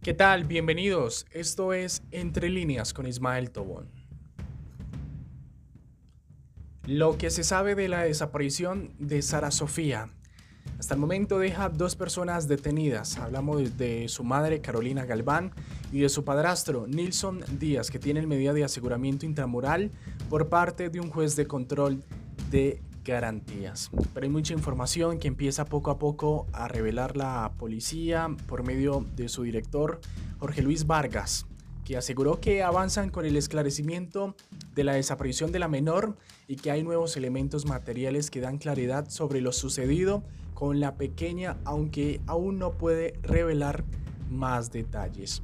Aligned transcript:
¿Qué 0.00 0.14
tal? 0.14 0.44
Bienvenidos. 0.44 1.26
Esto 1.32 1.72
es 1.72 2.04
Entre 2.12 2.48
líneas 2.50 2.94
con 2.94 3.08
Ismael 3.08 3.50
Tobón. 3.50 3.88
Lo 6.86 7.18
que 7.18 7.30
se 7.30 7.42
sabe 7.42 7.74
de 7.74 7.88
la 7.88 8.04
desaparición 8.04 8.94
de 9.00 9.20
Sara 9.22 9.50
Sofía. 9.50 10.08
Hasta 10.78 10.94
el 10.94 11.00
momento 11.00 11.40
deja 11.40 11.68
dos 11.68 11.96
personas 11.96 12.46
detenidas. 12.46 13.18
Hablamos 13.18 13.76
de 13.76 14.08
su 14.08 14.22
madre 14.22 14.60
Carolina 14.60 15.04
Galván 15.04 15.50
y 15.90 15.98
de 15.98 16.08
su 16.08 16.24
padrastro 16.24 16.86
Nilson 16.86 17.42
Díaz, 17.58 17.90
que 17.90 17.98
tiene 17.98 18.24
medida 18.24 18.52
de 18.52 18.62
aseguramiento 18.62 19.26
intramural 19.26 19.90
por 20.30 20.48
parte 20.48 20.90
de 20.90 21.00
un 21.00 21.10
juez 21.10 21.34
de 21.34 21.48
control 21.48 22.04
de 22.52 22.80
garantías. 23.08 23.90
Pero 24.12 24.24
hay 24.24 24.30
mucha 24.30 24.52
información 24.52 25.18
que 25.18 25.28
empieza 25.28 25.64
poco 25.64 25.90
a 25.90 25.98
poco 25.98 26.46
a 26.52 26.68
revelar 26.68 27.16
la 27.16 27.52
policía 27.58 28.28
por 28.46 28.62
medio 28.62 29.04
de 29.16 29.28
su 29.28 29.42
director 29.42 30.00
Jorge 30.38 30.62
Luis 30.62 30.86
Vargas, 30.86 31.46
que 31.84 31.96
aseguró 31.96 32.38
que 32.38 32.62
avanzan 32.62 33.10
con 33.10 33.24
el 33.24 33.36
esclarecimiento 33.36 34.36
de 34.74 34.84
la 34.84 34.92
desaparición 34.92 35.52
de 35.52 35.58
la 35.58 35.68
menor 35.68 36.16
y 36.46 36.56
que 36.56 36.70
hay 36.70 36.82
nuevos 36.82 37.16
elementos 37.16 37.64
materiales 37.64 38.30
que 38.30 38.40
dan 38.40 38.58
claridad 38.58 39.08
sobre 39.08 39.40
lo 39.40 39.52
sucedido 39.52 40.22
con 40.52 40.78
la 40.78 40.96
pequeña, 40.96 41.56
aunque 41.64 42.20
aún 42.26 42.58
no 42.58 42.72
puede 42.72 43.14
revelar 43.22 43.84
más 44.28 44.70
detalles. 44.70 45.42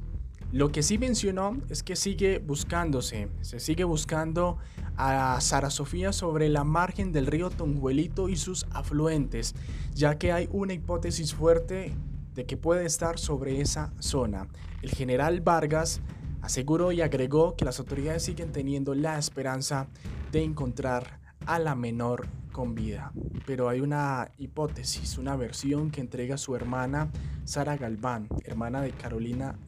Lo 0.55 0.71
que 0.71 0.83
sí 0.83 0.97
mencionó 0.97 1.57
es 1.67 1.83
que 1.83 1.97
sigue 1.97 2.39
buscándose, 2.39 3.27
se 3.41 3.59
sigue 3.59 3.83
buscando 3.83 4.57
a 4.95 5.41
Sara 5.41 5.69
Sofía 5.69 6.13
sobre 6.13 6.47
la 6.47 6.63
margen 6.63 7.11
del 7.11 7.27
río 7.27 7.49
Tonjuelito 7.49 8.29
y 8.29 8.37
sus 8.37 8.65
afluentes, 8.71 9.53
ya 9.93 10.17
que 10.17 10.31
hay 10.31 10.47
una 10.53 10.71
hipótesis 10.71 11.33
fuerte 11.33 11.93
de 12.35 12.45
que 12.45 12.55
puede 12.55 12.85
estar 12.85 13.19
sobre 13.19 13.59
esa 13.59 13.91
zona. 13.99 14.47
El 14.81 14.91
general 14.91 15.41
Vargas 15.41 15.99
aseguró 16.41 16.93
y 16.93 17.01
agregó 17.01 17.57
que 17.57 17.65
las 17.65 17.81
autoridades 17.81 18.23
siguen 18.23 18.53
teniendo 18.53 18.95
la 18.95 19.19
esperanza 19.19 19.89
de 20.31 20.41
encontrar 20.41 21.19
a 21.45 21.59
la 21.59 21.75
menor 21.75 22.27
con 22.55 22.73
vida. 22.73 23.11
Pero 23.45 23.67
hay 23.67 23.81
una 23.81 24.31
hipótesis, 24.37 25.17
una 25.17 25.35
versión 25.35 25.91
que 25.91 25.99
entrega 25.99 26.37
su 26.37 26.55
hermana 26.55 27.11
Sara 27.43 27.75
Galván, 27.75 28.29
hermana 28.45 28.81
de 28.81 28.91
Carolina 28.91 29.59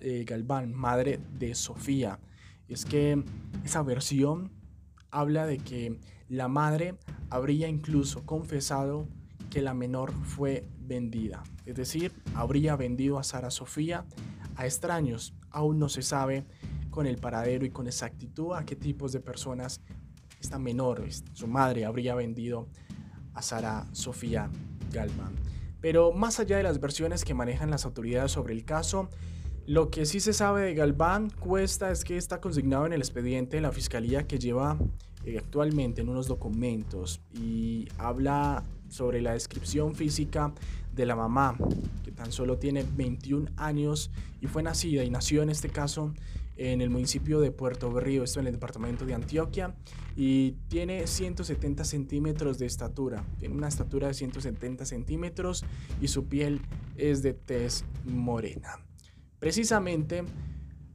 eh, 0.00 0.24
Galván, 0.26 0.72
madre 0.72 1.20
de 1.38 1.54
Sofía. 1.54 2.18
es 2.66 2.86
que 2.86 3.22
esa 3.62 3.82
versión 3.82 4.50
habla 5.10 5.44
de 5.44 5.58
que 5.58 6.00
la 6.30 6.48
madre 6.48 6.94
habría 7.28 7.68
incluso 7.68 8.24
confesado 8.24 9.06
que 9.50 9.60
la 9.60 9.74
menor 9.74 10.10
fue 10.24 10.66
vendida. 10.80 11.42
Es 11.66 11.74
decir, 11.74 12.10
habría 12.34 12.74
vendido 12.74 13.18
a 13.18 13.22
Sara 13.22 13.50
Sofía 13.50 14.06
a 14.56 14.64
extraños. 14.64 15.34
Aún 15.50 15.78
no 15.78 15.90
se 15.90 16.00
sabe 16.00 16.46
con 16.88 17.06
el 17.06 17.18
paradero 17.18 17.66
y 17.66 17.70
con 17.70 17.86
exactitud 17.86 18.54
a 18.54 18.64
qué 18.64 18.76
tipos 18.76 19.12
de 19.12 19.20
personas 19.20 19.82
esta 20.40 20.58
menor, 20.58 21.04
su 21.32 21.46
madre, 21.46 21.84
habría 21.84 22.14
vendido 22.14 22.66
a 23.34 23.42
Sara 23.42 23.86
Sofía 23.92 24.50
Galván. 24.92 25.34
Pero 25.80 26.12
más 26.12 26.40
allá 26.40 26.56
de 26.56 26.62
las 26.62 26.80
versiones 26.80 27.24
que 27.24 27.34
manejan 27.34 27.70
las 27.70 27.84
autoridades 27.84 28.32
sobre 28.32 28.54
el 28.54 28.64
caso, 28.64 29.08
lo 29.66 29.90
que 29.90 30.04
sí 30.04 30.20
se 30.20 30.32
sabe 30.32 30.62
de 30.62 30.74
Galván 30.74 31.30
cuesta 31.30 31.90
es 31.90 32.04
que 32.04 32.16
está 32.16 32.40
consignado 32.40 32.86
en 32.86 32.92
el 32.92 33.00
expediente 33.00 33.56
de 33.56 33.62
la 33.62 33.72
fiscalía 33.72 34.26
que 34.26 34.38
lleva 34.38 34.78
eh, 35.24 35.38
actualmente 35.38 36.00
en 36.00 36.08
unos 36.08 36.26
documentos 36.26 37.20
y 37.32 37.88
habla 37.98 38.64
sobre 38.88 39.20
la 39.20 39.34
descripción 39.34 39.94
física 39.94 40.52
de 40.92 41.06
la 41.06 41.14
mamá, 41.14 41.56
que 42.02 42.10
tan 42.10 42.32
solo 42.32 42.58
tiene 42.58 42.84
21 42.96 43.50
años 43.56 44.10
y 44.40 44.46
fue 44.48 44.62
nacida 44.62 45.04
y 45.04 45.10
nació 45.10 45.42
en 45.42 45.50
este 45.50 45.68
caso 45.68 46.12
en 46.60 46.82
el 46.82 46.90
municipio 46.90 47.40
de 47.40 47.52
Puerto 47.52 47.90
Berrío, 47.90 48.22
esto 48.22 48.38
en 48.38 48.46
el 48.46 48.52
departamento 48.52 49.06
de 49.06 49.14
Antioquia, 49.14 49.74
y 50.14 50.52
tiene 50.68 51.06
170 51.06 51.84
centímetros 51.84 52.58
de 52.58 52.66
estatura. 52.66 53.24
Tiene 53.38 53.54
una 53.54 53.68
estatura 53.68 54.08
de 54.08 54.14
170 54.14 54.84
centímetros 54.84 55.64
y 56.02 56.08
su 56.08 56.28
piel 56.28 56.60
es 56.96 57.22
de 57.22 57.32
tez 57.32 57.86
morena. 58.04 58.78
Precisamente, 59.38 60.24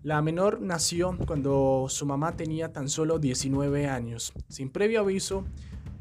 la 0.03 0.21
menor 0.21 0.61
nació 0.61 1.17
cuando 1.25 1.87
su 1.89 2.05
mamá 2.05 2.37
tenía 2.37 2.71
tan 2.71 2.87
solo 2.87 3.17
19 3.17 3.87
años. 3.87 4.33
Sin 4.47 4.69
previo 4.69 4.99
aviso, 4.99 5.45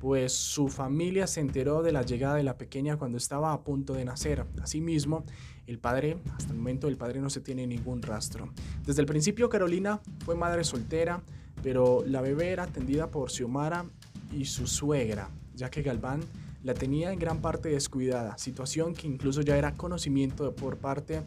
pues 0.05 0.35
su 0.35 0.69
familia 0.69 1.27
se 1.27 1.41
enteró 1.41 1.83
de 1.83 1.91
la 1.91 2.03
llegada 2.03 2.35
de 2.35 2.43
la 2.43 2.59
pequeña 2.59 2.99
cuando 2.99 3.17
estaba 3.17 3.55
a 3.55 3.65
punto 3.65 3.95
de 3.95 4.05
nacer. 4.05 4.45
Asimismo, 4.61 5.25
el 5.67 5.79
padre, 5.79 6.19
hasta 6.37 6.53
el 6.53 6.59
momento 6.59 6.89
el 6.89 6.99
padre 6.99 7.23
no 7.23 7.31
se 7.31 7.41
tiene 7.41 7.67
ningún 7.67 8.03
rastro. 8.03 8.51
Desde 8.85 9.01
el 9.01 9.07
principio 9.07 9.49
Carolina 9.49 10.03
fue 10.27 10.35
madre 10.35 10.63
soltera, 10.63 11.23
pero 11.63 12.05
la 12.07 12.21
bebé 12.21 12.51
era 12.51 12.65
atendida 12.65 13.11
por 13.11 13.31
Xiomara 13.31 13.87
y 14.31 14.45
su 14.45 14.67
suegra, 14.67 15.31
ya 15.55 15.71
que 15.71 15.81
Galván 15.81 16.21
la 16.63 16.75
tenía 16.75 17.11
en 17.11 17.19
gran 17.19 17.41
parte 17.41 17.71
descuidada, 17.71 18.37
situación 18.37 18.93
que 18.93 19.07
incluso 19.07 19.41
ya 19.41 19.57
era 19.57 19.73
conocimiento 19.73 20.55
por 20.55 20.77
parte 20.77 21.23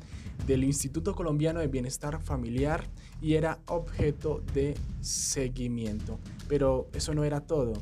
del 0.45 0.63
Instituto 0.63 1.15
Colombiano 1.15 1.61
de 1.61 1.67
Bienestar 1.67 2.21
Familiar 2.21 2.83
y 3.23 3.33
era 3.33 3.57
objeto 3.65 4.43
de 4.53 4.75
seguimiento. 5.01 6.19
Pero 6.47 6.89
eso 6.93 7.15
no 7.15 7.23
era 7.23 7.41
todo. 7.41 7.73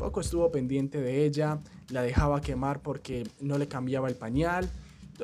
Poco 0.00 0.22
estuvo 0.22 0.50
pendiente 0.50 0.98
de 0.98 1.26
ella, 1.26 1.60
la 1.90 2.00
dejaba 2.00 2.40
quemar 2.40 2.80
porque 2.80 3.28
no 3.38 3.58
le 3.58 3.68
cambiaba 3.68 4.08
el 4.08 4.14
pañal, 4.14 4.66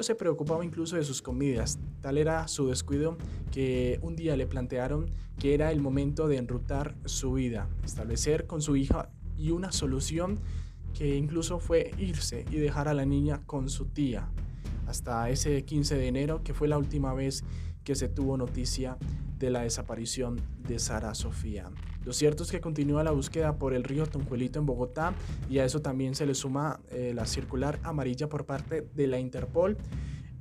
se 0.00 0.14
preocupaba 0.14 0.66
incluso 0.66 0.96
de 0.96 1.02
sus 1.02 1.22
comidas. 1.22 1.78
Tal 2.02 2.18
era 2.18 2.46
su 2.46 2.68
descuido 2.68 3.16
que 3.50 3.98
un 4.02 4.16
día 4.16 4.36
le 4.36 4.46
plantearon 4.46 5.06
que 5.38 5.54
era 5.54 5.72
el 5.72 5.80
momento 5.80 6.28
de 6.28 6.36
enrutar 6.36 6.94
su 7.06 7.32
vida, 7.32 7.70
establecer 7.86 8.46
con 8.46 8.60
su 8.60 8.76
hija 8.76 9.08
y 9.38 9.50
una 9.50 9.72
solución 9.72 10.40
que 10.92 11.16
incluso 11.16 11.58
fue 11.58 11.92
irse 11.96 12.44
y 12.50 12.56
dejar 12.56 12.86
a 12.86 12.92
la 12.92 13.06
niña 13.06 13.40
con 13.46 13.70
su 13.70 13.86
tía. 13.86 14.28
Hasta 14.86 15.30
ese 15.30 15.64
15 15.64 15.94
de 15.96 16.06
enero, 16.06 16.42
que 16.44 16.52
fue 16.52 16.68
la 16.68 16.76
última 16.76 17.14
vez 17.14 17.44
que 17.82 17.94
se 17.94 18.10
tuvo 18.10 18.36
noticia 18.36 18.98
de 19.38 19.48
la 19.48 19.62
desaparición 19.62 20.38
de 20.68 20.78
Sara 20.78 21.14
Sofía. 21.14 21.70
Lo 22.06 22.12
cierto 22.12 22.44
es 22.44 22.52
que 22.52 22.60
continúa 22.60 23.02
la 23.02 23.10
búsqueda 23.10 23.58
por 23.58 23.74
el 23.74 23.82
río 23.82 24.06
Tonjuelito 24.06 24.60
en 24.60 24.66
Bogotá 24.66 25.12
y 25.50 25.58
a 25.58 25.64
eso 25.64 25.82
también 25.82 26.14
se 26.14 26.24
le 26.24 26.36
suma 26.36 26.78
eh, 26.92 27.10
la 27.12 27.26
circular 27.26 27.80
amarilla 27.82 28.28
por 28.28 28.46
parte 28.46 28.88
de 28.94 29.08
la 29.08 29.18
Interpol 29.18 29.76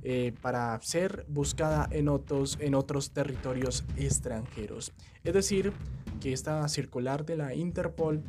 eh, 0.04 0.32
para 0.40 0.80
ser 0.80 1.26
buscada 1.28 1.88
en 1.90 2.08
otros, 2.08 2.56
en 2.60 2.76
otros 2.76 3.10
territorios 3.10 3.84
extranjeros. 3.96 4.92
Es 5.24 5.34
decir, 5.34 5.72
que 6.20 6.32
esta 6.32 6.68
circular 6.68 7.26
de 7.26 7.36
la 7.36 7.52
Interpol 7.52 8.22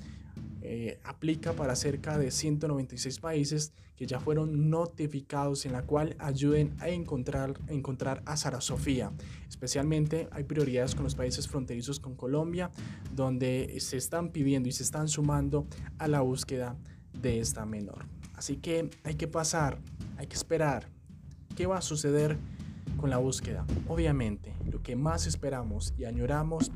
eh, 0.62 1.00
aplica 1.04 1.54
para 1.54 1.76
cerca 1.76 2.18
de 2.18 2.32
196 2.32 3.20
países 3.20 3.74
que 3.96 4.06
ya 4.06 4.20
fueron 4.20 4.70
notificados 4.70 5.66
en 5.66 5.74
la 5.74 5.82
cual 5.82 6.16
ayuden 6.20 6.76
a 6.80 6.90
encontrar, 6.90 7.60
encontrar 7.68 8.22
a 8.26 8.38
Sara 8.38 8.62
Sofía. 8.62 9.12
Especialmente 9.50 10.30
hay 10.32 10.44
prioridades 10.44 10.94
con 10.94 11.04
los 11.04 11.16
países 11.16 11.48
fronterizos 11.48 12.00
con 12.00 12.16
Colombia, 12.16 12.70
donde 13.14 13.76
se 13.80 13.98
están 13.98 14.30
pidiendo 14.30 14.70
y 14.70 14.72
se 14.72 14.84
están 14.84 15.08
sumando 15.08 15.66
a 15.98 16.08
la 16.08 16.22
búsqueda 16.22 16.78
de 17.22 17.40
esta 17.40 17.66
menor. 17.66 18.06
Así 18.36 18.58
que 18.58 18.92
hay 19.04 19.16
que 19.16 19.28
pasar, 19.28 19.80
hay 20.18 20.28
que 20.28 20.36
esperar. 20.36 20.88
¿Qué 21.56 21.66
va 21.66 21.80
a 21.80 21.82
suceder 21.82 22.38
con 22.98 23.10
la 23.10 23.18
búsqueda? 23.18 23.66
Obviamente, 23.88 24.54
lo 24.72 24.84
que 24.84 24.96
más 24.96 25.26
esperamos 25.26 25.96
y 25.98 26.06
añoramos 26.06 26.72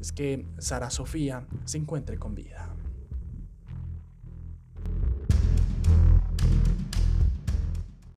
es 0.00 0.10
que 0.10 0.44
Sara 0.58 0.90
Sofía 0.90 1.46
se 1.64 1.78
encuentre 1.78 2.18
con 2.18 2.34
vida. 2.34 2.74